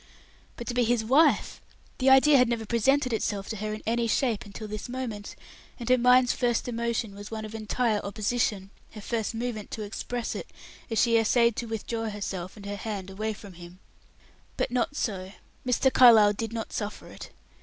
[0.57, 1.61] But to be his wife!
[1.99, 5.35] the idea had never presented itself to her in any shape until this moment,
[5.79, 10.33] and her mind's first emotion was one of entire opposition, her first movement to express
[10.33, 10.47] it,
[10.89, 13.77] as she essayed to withdraw herself and her hand away from him.
[14.57, 15.33] But not so;
[15.67, 15.93] Mr.
[15.93, 17.29] Carlyle did not suffer it.